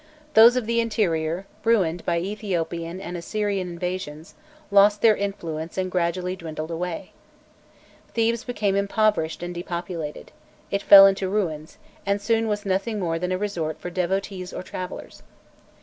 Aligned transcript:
Those 0.33 0.55
of 0.55 0.65
the 0.65 0.79
interior, 0.79 1.45
ruined 1.63 2.03
by 2.05 2.17
Ethiopian 2.17 2.99
and 2.99 3.15
Assyrian 3.15 3.69
invasions, 3.69 4.33
lost 4.71 5.03
their 5.03 5.15
influence 5.15 5.77
and 5.77 5.91
gradually 5.91 6.35
dwindled 6.35 6.71
away. 6.71 7.11
Thebes 8.15 8.43
became 8.43 8.75
impoverished 8.75 9.43
and 9.43 9.53
depopulated; 9.53 10.31
it 10.71 10.81
fell 10.81 11.05
into 11.05 11.29
ruins, 11.29 11.77
and 12.03 12.19
soon 12.19 12.47
was 12.47 12.65
nothing 12.65 12.99
more 12.99 13.19
than 13.19 13.31
a 13.31 13.37
resort 13.37 13.79
for 13.79 13.91
devotees 13.91 14.51
or 14.51 14.63
travellers. 14.63 15.21